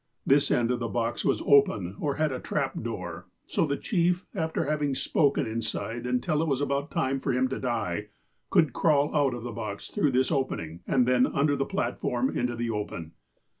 This 0.25 0.49
end 0.49 0.71
of 0.71 0.79
the 0.79 0.87
box 0.87 1.23
was 1.23 1.43
open, 1.45 1.95
or 1.99 2.15
had 2.15 2.31
a 2.31 2.39
trap 2.39 2.81
door, 2.81 3.27
so 3.45 3.67
the 3.67 3.77
chief, 3.77 4.25
after 4.33 4.65
having 4.65 4.95
spoken 4.95 5.45
inside, 5.45 6.07
until 6.07 6.41
it 6.41 6.47
was 6.47 6.59
about 6.59 6.89
time 6.89 7.19
for 7.19 7.31
him 7.33 7.47
to 7.49 7.59
die, 7.59 8.07
could 8.49 8.73
crawl 8.73 9.15
out 9.15 9.35
of 9.35 9.43
the 9.43 9.51
box 9.51 9.91
through 9.91 10.09
this 10.13 10.31
opening, 10.31 10.79
and 10.87 11.05
then 11.07 11.27
under 11.27 11.55
the 11.55 11.65
platform 11.65 12.35
into 12.35 12.55
the 12.55 12.71
open. 12.71 13.11